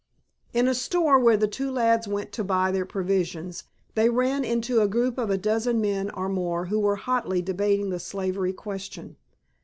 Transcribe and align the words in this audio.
In 0.51 0.67
a 0.67 0.73
store 0.73 1.19
where 1.19 1.37
the 1.37 1.47
two 1.47 1.69
lads 1.69 2.07
went 2.07 2.31
to 2.31 2.43
buy 2.43 2.71
their 2.71 2.87
provisions 2.87 3.65
they 3.93 4.09
ran 4.09 4.43
into 4.43 4.81
a 4.81 4.87
group 4.87 5.19
of 5.19 5.29
a 5.29 5.37
dozen 5.37 5.79
men 5.79 6.09
or 6.09 6.27
more 6.27 6.65
who 6.65 6.79
were 6.79 6.95
hotly 6.95 7.39
debating 7.43 7.91
the 7.91 7.99
slavery 7.99 8.51
question. 8.51 9.15